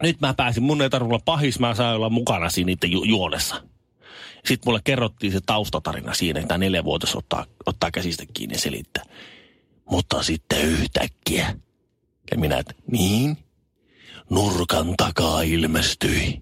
nyt 0.03 0.21
mä 0.21 0.33
pääsin, 0.33 0.63
mun 0.63 0.81
ei 0.81 0.89
tarvitse 0.89 1.13
olla 1.13 1.21
pahis, 1.25 1.59
mä 1.59 1.73
sain 1.75 1.95
olla 1.95 2.09
mukana 2.09 2.49
siinä 2.49 2.65
niiden 2.65 2.91
ju- 2.91 3.03
juonessa. 3.03 3.55
Sitten 4.45 4.61
mulle 4.65 4.79
kerrottiin 4.83 5.33
se 5.33 5.39
taustatarina 5.45 6.13
siinä, 6.13 6.39
että 6.39 6.47
tämä 6.47 6.57
neljävuotias 6.57 7.15
ottaa, 7.15 7.45
ottaa 7.65 7.91
käsistä 7.91 8.23
kiinni 8.33 8.55
ja 8.55 8.59
selittää. 8.59 9.03
Mutta 9.89 10.23
sitten 10.23 10.61
yhtäkkiä. 10.61 11.55
Ja 12.31 12.37
minä, 12.37 12.57
että 12.57 12.73
niin? 12.91 13.37
Nurkan 14.29 14.93
takaa 14.97 15.41
ilmestyi. 15.41 16.41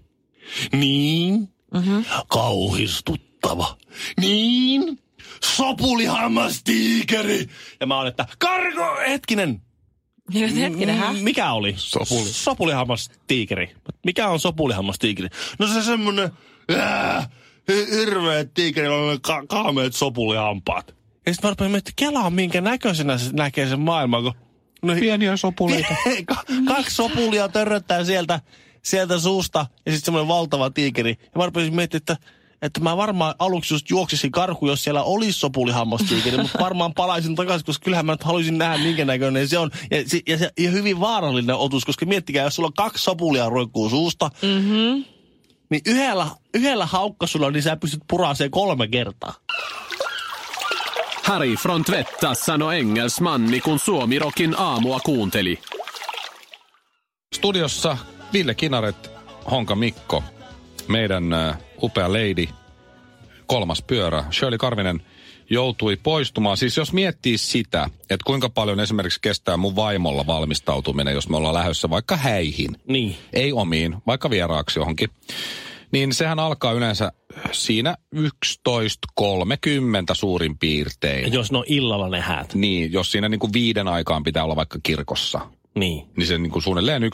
Niin? 0.72 1.48
Mm-hmm. 1.74 2.04
Kauhistuttava. 2.28 3.76
Niin? 4.20 4.98
Sopulihammastiikeri. 5.44 7.46
Ja 7.80 7.86
mä 7.86 7.96
oon, 7.96 8.06
että 8.06 8.26
karko, 8.38 8.96
hetkinen, 9.08 9.62
Niin, 10.32 10.56
Hetkinen, 10.56 10.96
hä? 10.96 11.12
M- 11.12 11.16
Mikä 11.16 11.52
oli? 11.52 11.74
Sopuli. 11.76 12.28
Sopulihammastiikeri. 12.28 13.74
Mikä 14.04 14.28
on 14.28 14.40
sopulihammastiikeri? 14.40 15.28
No 15.58 15.66
se 15.66 15.82
semmonen 15.82 16.30
ää, 16.78 17.28
hi- 17.76 17.90
hirveä 17.96 18.44
tiikeri, 18.44 18.86
jolla 18.86 19.12
on 19.12 19.20
ka- 19.20 19.46
kaameet 19.48 19.94
sopulihampaat. 19.94 20.94
Ja 21.26 21.32
sitten 21.34 21.48
mä 21.48 21.50
rupean 21.50 21.70
miettimään, 21.70 21.94
kelaa 21.96 22.30
minkä 22.30 22.60
näköisenä 22.60 23.18
se 23.18 23.30
näkee 23.32 23.68
sen 23.68 23.80
maailman, 23.80 24.22
kun 24.22 24.32
no, 24.82 24.94
Pieniä 24.94 25.36
sopuleita. 25.36 25.94
Ka- 26.26 26.44
kaksi 26.66 26.94
sopulia 26.96 27.48
törröttää 27.48 28.04
sieltä, 28.04 28.40
sieltä 28.82 29.18
suusta 29.18 29.66
ja 29.86 29.92
sitten 29.92 30.04
semmoinen 30.04 30.28
valtava 30.28 30.70
tiikeri. 30.70 31.16
Ja 31.20 31.30
mä 31.38 31.44
rupesin 31.46 31.74
miettimään, 31.74 32.00
että, 32.02 32.16
että 32.62 32.80
mä 32.80 32.96
varmaan 32.96 33.34
aluksi 33.38 33.74
just 33.74 33.90
juoksisin 33.90 34.30
karhu, 34.30 34.66
jos 34.68 34.84
siellä 34.84 35.02
olisi 35.02 35.40
sopulihammastiikeri, 35.40 36.36
mutta 36.38 36.58
varmaan 36.58 36.94
palaisin 36.94 37.34
takaisin, 37.34 37.66
koska 37.66 37.84
kyllähän 37.84 38.06
mä 38.06 38.12
nyt 38.12 38.22
haluaisin 38.24 38.58
nähdä, 38.58 38.84
minkä 38.84 39.04
näköinen 39.04 39.48
se 39.48 39.58
on. 39.58 39.70
Ja, 39.90 40.08
se, 40.08 40.20
ja, 40.28 40.38
se, 40.38 40.50
ja 40.60 40.70
hyvin 40.70 41.00
vaarallinen 41.00 41.56
otus, 41.56 41.84
koska 41.84 42.06
miettikää, 42.06 42.44
jos 42.44 42.56
sulla 42.56 42.66
on 42.66 42.72
kaksi 42.72 43.04
sopulia 43.04 43.48
roikkuu 43.48 43.90
suusta, 43.90 44.30
Mm-hmm. 44.42 45.04
niin 45.70 45.82
yhdellä, 45.86 46.26
yhdellä 46.54 46.86
haukkasulla, 46.86 47.50
niin 47.50 47.62
sä 47.62 47.76
pystyt 47.76 48.00
puraseen 48.10 48.50
kolme 48.50 48.88
kertaa. 48.88 49.34
Harry 51.22 51.54
från 51.56 51.84
Tvetta 51.84 52.34
sanoi 52.34 52.78
engelsmanni, 52.78 53.60
kun 53.60 53.78
Suomirokin 53.78 54.54
aamua 54.58 55.00
kuunteli. 55.00 55.58
Studiossa 57.34 57.96
Ville 58.32 58.54
Kinaret, 58.54 59.10
Honka 59.50 59.74
Mikko, 59.74 60.24
meidän 60.88 61.32
äh, 61.32 61.58
upea 61.82 62.12
lady, 62.12 62.46
kolmas 63.46 63.82
pyörä, 63.82 64.24
Shirley 64.32 64.58
Karvinen 64.58 65.02
joutui 65.50 65.96
poistumaan. 65.96 66.56
Siis 66.56 66.76
jos 66.76 66.92
miettii 66.92 67.38
sitä, 67.38 67.84
että 68.00 68.24
kuinka 68.26 68.48
paljon 68.48 68.80
esimerkiksi 68.80 69.18
kestää 69.22 69.56
mun 69.56 69.76
vaimolla 69.76 70.26
valmistautuminen, 70.26 71.14
jos 71.14 71.28
me 71.28 71.36
ollaan 71.36 71.54
lähdössä 71.54 71.90
vaikka 71.90 72.16
häihin, 72.16 72.76
Niin. 72.88 73.16
ei 73.32 73.52
omiin, 73.52 73.96
vaikka 74.06 74.30
vieraaksi 74.30 74.78
johonkin, 74.78 75.08
niin 75.92 76.14
sehän 76.14 76.38
alkaa 76.38 76.72
yleensä 76.72 77.12
siinä 77.52 77.96
11.30 78.16 78.22
suurin 80.12 80.58
piirtein. 80.58 81.32
Jos 81.32 81.52
ne 81.52 81.58
on 81.58 81.64
illalla 81.66 82.08
ne 82.08 82.20
häät. 82.20 82.54
Niin, 82.54 82.92
jos 82.92 83.12
siinä 83.12 83.28
niin 83.28 83.40
kuin 83.40 83.52
viiden 83.52 83.88
aikaan 83.88 84.22
pitää 84.22 84.44
olla 84.44 84.56
vaikka 84.56 84.78
kirkossa, 84.82 85.40
Niin. 85.74 86.06
niin 86.16 86.26
se 86.26 86.38
niin 86.38 86.52
kuin 86.52 86.62
suunnilleen 86.62 87.02
11.30 87.02 87.08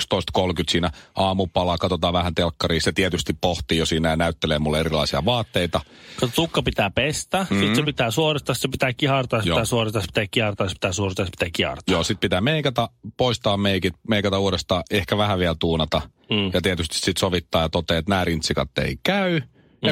siinä 0.69 0.91
aamupala, 1.15 1.79
katsotaan 1.79 2.13
vähän 2.13 2.35
telkkaria. 2.35 2.81
Se 2.81 2.93
tietysti 2.93 3.33
pohtii 3.41 3.79
jo 3.79 3.87
siinä 3.87 4.11
ja 4.11 4.17
näyttelee 4.17 4.59
mulle 4.59 4.81
erilaisia 4.81 5.25
vaatteita. 5.25 5.81
Kato, 6.21 6.33
tukka 6.35 6.63
pitää 6.63 6.91
pestä, 6.91 7.39
mm-hmm. 7.39 7.59
sitten 7.59 7.77
se 7.77 7.83
pitää 7.83 8.11
suoristaa, 8.11 8.55
se 8.55 8.69
pitää 8.69 8.93
kihartaa, 8.93 9.43
se 9.43 9.49
pitää 9.49 9.65
suoristaa, 9.65 10.03
se 10.03 10.07
pitää 10.07 10.27
kihartaa, 10.31 10.69
se 10.69 10.75
pitää 10.75 10.93
suoristaa, 10.93 11.25
se 11.25 11.31
pitää 11.31 11.49
kihartaa. 11.53 11.93
Joo, 11.93 12.05
sit 12.05 12.21
pitää 12.21 12.41
meikata, 12.41 12.89
poistaa 13.17 13.57
meikit, 13.57 13.95
meikata 14.09 14.39
uudestaan, 14.39 14.83
ehkä 14.91 15.17
vähän 15.19 15.39
vielä 15.39 15.57
tuunata. 15.59 16.01
Mm. 16.31 16.51
Ja 16.55 16.61
tietysti 16.63 16.99
sit 16.99 17.17
sovittaa 17.17 17.63
ja 17.63 17.69
toteaa, 17.69 17.99
että 17.99 18.11
nämä 18.11 18.25
rintsikat 18.25 18.79
ei 18.79 18.97
käy. 19.03 19.35
Ja 19.35 19.41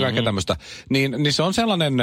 kaikkea 0.00 0.11
mm-hmm. 0.11 0.25
tämmöistä. 0.25 0.56
Niin, 0.90 1.14
niin 1.18 1.32
se 1.32 1.42
on 1.42 1.54
sellainen, 1.54 1.94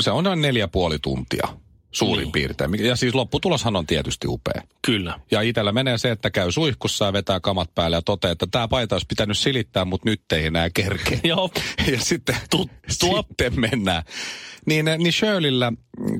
se 0.00 0.10
on 0.10 0.24
noin 0.24 0.42
neljä 0.42 0.68
puoli 0.68 0.98
tuntia 0.98 1.48
suurin 1.96 2.22
niin. 2.22 2.32
piirtein. 2.32 2.84
Ja 2.84 2.96
siis 2.96 3.14
lopputuloshan 3.14 3.76
on 3.76 3.86
tietysti 3.86 4.26
upea. 4.28 4.62
Kyllä. 4.82 5.20
Ja 5.30 5.40
itsellä 5.40 5.72
menee 5.72 5.98
se, 5.98 6.10
että 6.10 6.30
käy 6.30 6.52
suihkussa 6.52 7.04
ja 7.04 7.12
vetää 7.12 7.40
kamat 7.40 7.74
päälle 7.74 7.96
ja 7.96 8.02
toteaa, 8.02 8.32
että 8.32 8.46
tämä 8.50 8.68
paita 8.68 8.94
olisi 8.94 9.06
pitänyt 9.06 9.38
silittää, 9.38 9.84
mutta 9.84 10.10
nyt 10.10 10.22
ei 10.32 10.46
enää 10.46 10.70
kerkeä. 10.70 11.20
Joo. 11.24 11.50
Ja 11.92 12.00
sitten, 12.00 12.36
Tuttua. 12.50 13.22
sitten 13.22 13.60
mennään. 13.60 14.02
Niin, 14.66 14.84
niin 14.98 15.12
Shirleyllä 15.12 15.72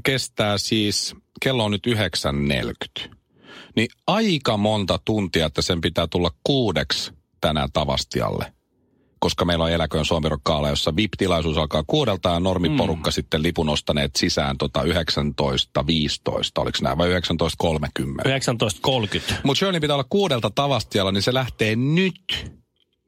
kestää 0.05 0.59
siis, 0.59 1.15
kello 1.41 1.65
on 1.65 1.71
nyt 1.71 1.87
9.40. 1.87 3.17
Niin 3.77 3.89
aika 4.07 4.57
monta 4.57 4.99
tuntia, 5.05 5.47
että 5.47 5.63
sen 5.63 5.81
pitää 5.81 6.07
tulla 6.07 6.31
kuudeksi 6.45 7.13
tänään 7.41 7.69
Tavastialle. 7.73 8.56
Koska 9.19 9.45
meillä 9.45 9.65
on 9.65 9.71
Eläköön 9.71 10.05
Suomirokkaala, 10.05 10.69
jossa 10.69 10.97
VIP-tilaisuus 10.97 11.57
alkaa 11.57 11.85
kuudelta 11.87 12.29
ja 12.29 12.41
normiporukka 12.41 13.11
mm. 13.11 13.13
sitten 13.13 13.43
lipun 13.43 13.69
ostaneet 13.69 14.17
sisään 14.17 14.59
tota 14.59 14.83
19.15, 14.83 14.89
oliko 16.59 16.79
nämä, 16.83 16.99
vai 16.99 17.09
19.30. 17.09 17.15
19.30. 19.29 19.35
Mutta 19.43 19.59
Shirley 19.59 19.81
pitää 19.81 19.97
olla 19.97 20.07
kuudelta 20.11 20.51
Tavastialla, 20.51 21.13
niin 21.13 21.23
se 21.23 21.35
lähtee 21.35 21.77
nyt 21.77 22.56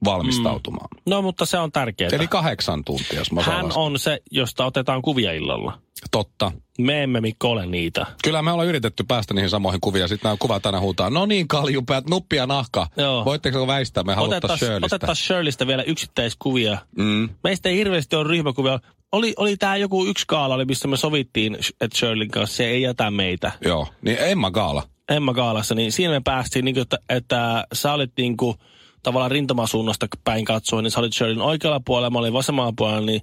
valmistautumaan. 0.05 0.89
Mm. 0.95 1.11
No, 1.11 1.23
mutta 1.23 1.47
se 1.47 1.59
on 1.59 1.73
tärkeää. 1.73 2.11
Eli 2.13 2.27
kahdeksan 2.27 2.85
tuntia, 2.85 3.19
jos 3.19 3.33
mä 3.33 3.43
Hän 3.43 3.73
on 3.75 3.99
se, 3.99 4.19
josta 4.31 4.65
otetaan 4.65 5.03
kuvia 5.03 5.33
illalla. 5.33 5.79
Totta. 6.11 6.53
Me 6.79 7.03
emme 7.03 7.21
Mikko 7.21 7.51
ole 7.51 7.67
niitä. 7.67 8.07
Kyllä 8.25 8.43
me 8.43 8.53
ollaan 8.53 8.69
yritetty 8.69 9.05
päästä 9.09 9.35
niihin 9.35 9.51
samoihin 9.51 9.81
kuvia. 9.81 10.09
Sitten 10.09 10.29
nämä 10.29 10.37
kuvat 10.39 10.67
aina 10.67 10.81
huutaa, 10.81 11.11
no 11.11 11.27
niin 11.27 11.49
kaljupäät, 11.49 12.09
nuppia 12.11 12.47
nahka. 12.47 12.87
Joo. 12.97 13.25
Voitteko 13.25 13.67
väistää, 13.67 14.03
me 14.03 14.15
haluttaisiin 14.15 14.59
Shirleystä. 14.59 14.97
otettais 14.97 15.27
Shirleystä 15.27 15.67
vielä 15.67 15.83
yksittäiskuvia. 15.83 16.79
Mm. 16.99 17.29
Meistä 17.45 17.69
ei 17.69 17.77
hirveästi 17.77 18.17
ole 18.17 18.29
ryhmäkuvia. 18.29 18.81
Oli, 19.13 19.35
oli 19.37 19.57
tämä 19.57 19.77
joku 19.77 20.07
yksi 20.07 20.25
kaala, 20.27 20.55
oli, 20.55 20.65
missä 20.65 20.89
me 20.89 20.97
sovittiin, 20.97 21.59
että 21.81 21.99
Shirleyn 21.99 22.31
kanssa 22.31 22.57
se 22.57 22.67
ei 22.67 22.83
jätä 22.83 23.11
meitä. 23.11 23.53
Joo, 23.65 23.89
niin 24.03 24.17
Emma 24.21 24.51
Gaala. 24.51 24.83
Emma 25.09 25.35
Kaalassa, 25.35 25.75
niin 25.75 25.93
siinä 25.93 26.13
me 26.13 26.21
päästiin, 26.25 26.65
niin 26.65 26.75
kuin, 26.75 26.83
että, 26.83 26.99
että 27.09 27.65
sä 27.73 27.93
olit 27.93 28.13
niin 28.17 28.37
kuin, 28.37 28.55
tavallaan 29.09 29.31
rintamasuunnasta 29.31 30.07
päin 30.25 30.45
katsoen, 30.45 30.85
niin 30.85 30.91
sä 30.91 31.01
olit 31.01 31.13
Shirleyn 31.13 31.41
oikealla 31.41 31.81
puolella, 31.85 32.11
mä 32.11 32.19
olin 32.19 32.33
vasemmalla 32.33 32.73
puolella, 32.77 33.07
niin, 33.07 33.21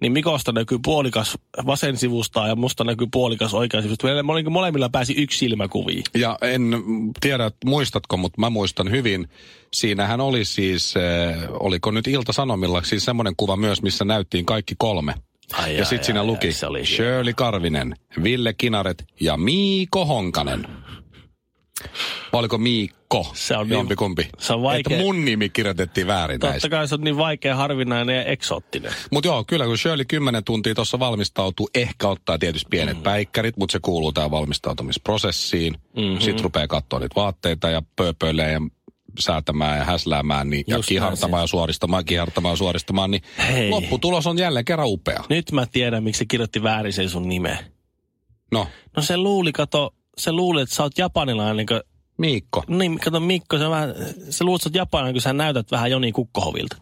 niin 0.00 0.12
Mikosta 0.12 0.52
näkyy 0.52 0.78
puolikas 0.84 1.38
vasen 1.66 1.96
sivusta 1.96 2.46
ja 2.46 2.56
musta 2.56 2.84
näkyy 2.84 3.06
puolikas 3.12 3.54
oikea 3.54 3.82
sivusta. 3.82 4.06
Meillä 4.06 4.32
oli- 4.32 4.42
molemmilla 4.42 4.88
pääsi 4.88 5.14
yksi 5.22 5.38
silmäkuviin. 5.38 6.02
Ja 6.14 6.38
en 6.42 6.76
tiedä, 7.20 7.50
muistatko, 7.64 8.16
mutta 8.16 8.40
mä 8.40 8.50
muistan 8.50 8.90
hyvin. 8.90 9.28
Siinähän 9.72 10.20
oli 10.20 10.44
siis, 10.44 10.94
äh, 10.96 11.48
oliko 11.60 11.90
nyt 11.90 12.06
Ilta-Sanomilla, 12.06 12.82
siis 12.82 13.04
semmoinen 13.04 13.34
kuva 13.36 13.56
myös, 13.56 13.82
missä 13.82 14.04
näyttiin 14.04 14.46
kaikki 14.46 14.74
kolme. 14.78 15.14
Ai, 15.52 15.76
ja 15.76 15.84
sitten 15.84 16.04
siinä 16.04 16.20
ai, 16.20 16.26
luki 16.26 16.46
ai, 16.46 16.52
hieno. 16.70 16.84
Shirley 16.84 17.34
Karvinen, 17.34 17.94
Ville 18.22 18.52
Kinaret 18.52 19.04
ja 19.20 19.36
Miiko 19.36 20.04
Honkanen. 20.06 20.66
Vai 22.34 22.38
oliko 22.40 22.58
Miikko? 22.58 23.30
Se 23.34 23.56
on 23.56 23.68
niin- 23.68 23.74
Jompikumpi. 23.74 24.28
se 24.38 24.52
on 24.52 24.62
vaikea. 24.62 24.96
Että 24.96 25.04
mun 25.04 25.24
nimi 25.24 25.48
kirjoitettiin 25.48 26.06
väärin. 26.06 26.40
Totta 26.40 26.68
kai 26.68 26.88
se 26.88 26.94
on 26.94 27.00
niin 27.00 27.16
vaikea, 27.16 27.56
harvinainen 27.56 28.16
ja 28.16 28.24
eksoottinen. 28.24 28.92
Mutta 29.10 29.28
joo, 29.28 29.44
kyllä 29.44 29.66
kun 29.66 29.78
Shirley 29.78 30.04
10 30.04 30.44
tuntia 30.44 30.74
tuossa 30.74 30.98
valmistautuu, 30.98 31.68
ehkä 31.74 32.08
ottaa 32.08 32.38
tietysti 32.38 32.66
pienet 32.70 32.96
mm. 32.96 33.02
päikkärit, 33.02 33.56
mutta 33.56 33.72
se 33.72 33.78
kuuluu 33.82 34.12
tähän 34.12 34.30
valmistautumisprosessiin. 34.30 35.74
Mm-hmm. 35.96 36.20
Sitten 36.20 36.44
rupeaa 36.44 36.66
katsoa 36.68 36.98
niitä 37.00 37.14
vaatteita 37.16 37.70
ja 37.70 37.82
pööpöilee 37.96 38.52
ja 38.52 38.60
säätämään 39.18 39.78
ja 39.78 39.84
häsläämään 39.84 40.50
niin, 40.50 40.64
ja 40.66 40.78
kihartamaan 40.88 41.42
ja 41.42 41.46
suoristamaan, 41.46 42.04
kihartamaan 42.04 42.52
ja 42.52 42.56
suoristamaan, 42.56 43.10
niin 43.10 43.22
Hei. 43.52 43.70
lopputulos 43.70 44.26
on 44.26 44.38
jälleen 44.38 44.64
kerran 44.64 44.88
upea. 44.88 45.24
Nyt 45.28 45.52
mä 45.52 45.66
tiedän, 45.66 46.04
miksi 46.04 46.18
se 46.18 46.24
kirjoitti 46.24 46.62
väärin 46.62 46.92
sen 46.92 47.08
sun 47.08 47.28
nimeä. 47.28 47.58
No, 48.52 48.66
No 48.96 49.02
se 49.02 49.16
luuli, 49.16 49.52
kato, 49.52 49.94
se 50.18 50.32
luuli, 50.32 50.62
että 50.62 50.74
sä 50.74 50.82
oot 50.82 50.98
japanilainen, 50.98 51.66
kun 51.66 51.80
Miikko. 52.18 52.62
Niin, 52.68 52.98
kato 52.98 53.20
Mikko, 53.20 53.58
se, 53.58 53.70
vähän, 53.70 53.94
se 54.30 54.44
luutsut 54.44 54.74
japana, 54.74 55.12
kun 55.12 55.20
sä 55.20 55.32
näytät 55.32 55.70
vähän 55.70 55.90
Joni 55.90 56.12
Kukkohovilta. 56.12 56.76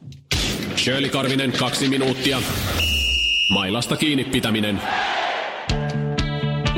Shirley 0.76 1.10
Karvinen, 1.10 1.52
kaksi 1.52 1.88
minuuttia. 1.88 2.42
Mailasta 3.52 3.96
kiinni 3.96 4.24
pitäminen. 4.24 4.80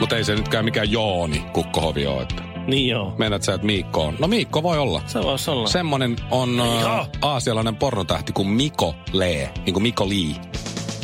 Mutta 0.00 0.16
ei 0.16 0.24
se 0.24 0.34
nytkään 0.34 0.64
mikään 0.64 0.92
Jooni 0.92 1.44
Kukkohovi 1.52 2.06
ole. 2.06 2.22
Että. 2.22 2.42
Niin 2.66 2.88
joo. 2.88 3.14
Meinaat 3.18 3.42
sä, 3.42 3.54
että 3.54 3.66
Miikko 3.66 4.02
on? 4.02 4.16
No 4.18 4.28
Miikko 4.28 4.62
voi 4.62 4.78
olla. 4.78 5.02
Se 5.06 5.22
voisi 5.22 5.50
olla. 5.50 5.68
Semmonen 5.68 6.16
on 6.30 6.60
uh, 6.60 7.08
aasialainen 7.22 7.76
pornotähti 7.76 8.32
kuin 8.32 8.48
Miko 8.48 8.94
Lee, 9.12 9.50
niin 9.66 9.74
kuin 9.74 9.82
Miko 9.82 10.08
Lee. 10.08 10.40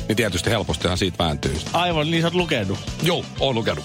Niin 0.08 0.16
tietysti 0.16 0.50
helpostihan 0.50 0.98
siitä 0.98 1.24
vääntyy. 1.24 1.56
Aivan, 1.72 2.10
niin 2.10 2.22
sä 2.22 2.26
oot 2.26 2.34
lukenut. 2.34 2.78
Joo, 3.02 3.24
oon 3.40 3.54
lukenut. 3.54 3.84